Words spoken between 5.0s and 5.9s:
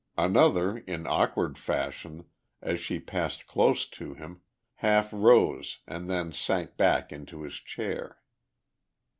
rose